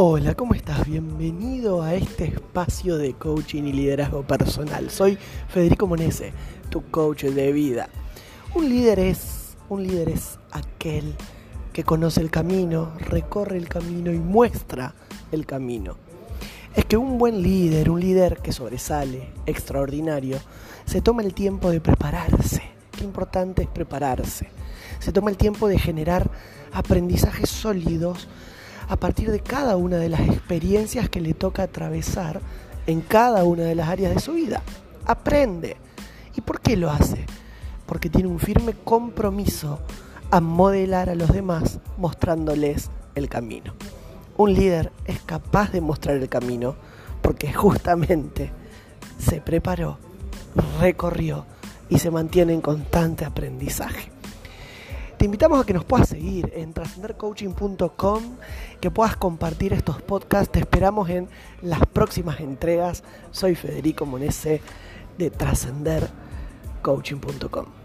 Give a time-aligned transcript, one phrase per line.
[0.00, 0.86] Hola, ¿cómo estás?
[0.86, 4.90] Bienvenido a este espacio de coaching y liderazgo personal.
[4.90, 5.18] Soy
[5.48, 6.32] Federico Monese,
[6.70, 7.88] tu coach de vida.
[8.54, 11.16] Un líder es un líder es aquel
[11.72, 14.94] que conoce el camino, recorre el camino y muestra
[15.32, 15.96] el camino.
[16.76, 20.38] Es que un buen líder, un líder que sobresale, extraordinario,
[20.84, 22.62] se toma el tiempo de prepararse.
[22.92, 24.48] Qué importante es prepararse.
[25.00, 26.30] Se toma el tiempo de generar
[26.72, 28.28] aprendizajes sólidos
[28.88, 32.40] a partir de cada una de las experiencias que le toca atravesar
[32.86, 34.62] en cada una de las áreas de su vida.
[35.06, 35.76] Aprende.
[36.34, 37.26] ¿Y por qué lo hace?
[37.86, 39.80] Porque tiene un firme compromiso
[40.30, 43.74] a modelar a los demás mostrándoles el camino.
[44.36, 46.76] Un líder es capaz de mostrar el camino
[47.22, 48.52] porque justamente
[49.18, 49.98] se preparó,
[50.80, 51.44] recorrió
[51.88, 54.17] y se mantiene en constante aprendizaje.
[55.18, 58.22] Te invitamos a que nos puedas seguir en trascendercoaching.com,
[58.80, 60.52] que puedas compartir estos podcasts.
[60.52, 61.28] Te esperamos en
[61.60, 63.02] las próximas entregas.
[63.32, 64.62] Soy Federico Monese
[65.18, 67.77] de trascendercoaching.com.